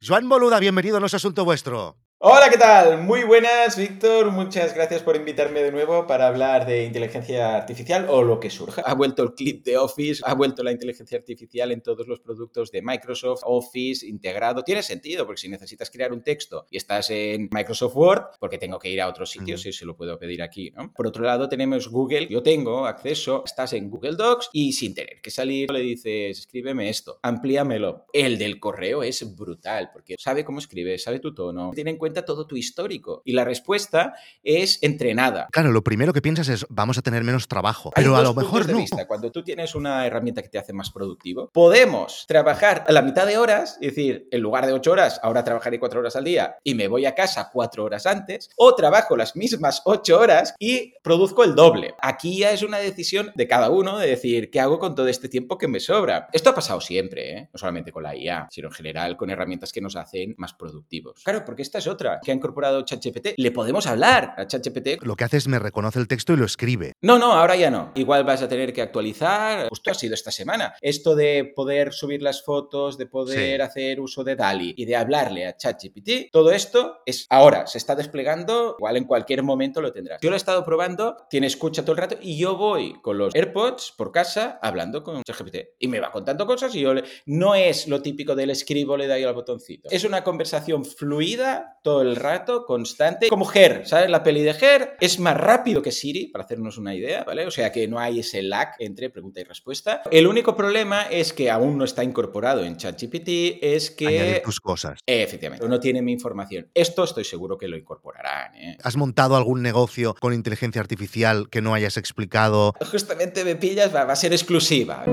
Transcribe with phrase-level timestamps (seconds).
[0.00, 1.96] Joan Boluda, bienvenido No es Asunto Vuestro.
[2.22, 3.02] Hola, ¿qué tal?
[3.02, 4.30] Muy buenas, Víctor.
[4.30, 8.82] Muchas gracias por invitarme de nuevo para hablar de inteligencia artificial o lo que surja.
[8.84, 12.70] Ha vuelto el clip de Office, ha vuelto la inteligencia artificial en todos los productos
[12.72, 14.62] de Microsoft, Office, integrado.
[14.62, 18.78] Tiene sentido, porque si necesitas crear un texto y estás en Microsoft Word, porque tengo
[18.78, 20.92] que ir a otros sitios y se lo puedo pedir aquí, ¿no?
[20.92, 22.28] Por otro lado, tenemos Google.
[22.28, 26.90] Yo tengo acceso, estás en Google Docs y sin tener que salir le dices, escríbeme
[26.90, 28.04] esto, amplíamelo.
[28.12, 32.09] El del correo es brutal, porque sabe cómo escribe, sabe tu tono, tiene en cuenta
[32.12, 33.22] todo tu histórico.
[33.24, 35.48] Y la respuesta es entrenada.
[35.52, 38.68] Claro, lo primero que piensas es vamos a tener menos trabajo, pero a lo mejor
[38.70, 38.84] no.
[39.06, 43.26] Cuando tú tienes una herramienta que te hace más productivo, podemos trabajar a la mitad
[43.26, 46.56] de horas, es decir, en lugar de ocho horas, ahora trabajaré cuatro horas al día
[46.64, 50.94] y me voy a casa cuatro horas antes, o trabajo las mismas ocho horas y
[51.02, 51.94] produzco el doble.
[52.00, 55.28] Aquí ya es una decisión de cada uno de decir, ¿qué hago con todo este
[55.28, 56.28] tiempo que me sobra?
[56.32, 57.48] Esto ha pasado siempre, ¿eh?
[57.52, 61.22] no solamente con la IA, sino en general con herramientas que nos hacen más productivos.
[61.22, 65.02] Claro, porque esta es otra que ha incorporado ChatGPT, le podemos hablar a ChatGPT.
[65.02, 66.92] Lo que hace es me reconoce el texto y lo escribe.
[67.00, 67.92] No, no, ahora ya no.
[67.94, 69.68] Igual vas a tener que actualizar.
[69.68, 70.74] Justo ha sido esta semana.
[70.80, 75.46] Esto de poder subir las fotos, de poder hacer uso de DALI y de hablarle
[75.46, 80.20] a ChatGPT, todo esto es ahora, se está desplegando, igual en cualquier momento lo tendrás.
[80.20, 83.34] Yo lo he estado probando, tiene escucha todo el rato y yo voy con los
[83.34, 87.04] AirPods por casa hablando con ChatGPT y me va contando cosas y yo le...
[87.26, 89.88] no es lo típico del escribo, le doy al botoncito.
[89.90, 94.08] Es una conversación fluida todo el rato, constante, como Her, ¿sabes?
[94.08, 97.44] La peli de Her es más rápido que Siri, para hacernos una idea, ¿vale?
[97.46, 100.02] O sea que no hay ese lag entre pregunta y respuesta.
[100.12, 104.06] El único problema es que aún no está incorporado en ChatGPT, es que...
[104.06, 105.00] Añade tus cosas.
[105.04, 106.68] efectivamente, no tiene mi información.
[106.74, 108.76] Esto estoy seguro que lo incorporarán, ¿eh?
[108.84, 112.72] ¿Has montado algún negocio con inteligencia artificial que no hayas explicado?
[112.88, 115.04] Justamente me pillas, va, va a ser exclusiva.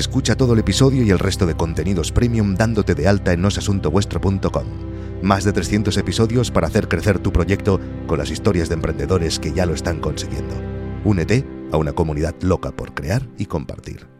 [0.00, 4.64] Escucha todo el episodio y el resto de contenidos premium dándote de alta en nosasuntovuestro.com.
[5.22, 9.52] Más de 300 episodios para hacer crecer tu proyecto con las historias de emprendedores que
[9.52, 10.54] ya lo están consiguiendo.
[11.04, 14.19] Únete a una comunidad loca por crear y compartir.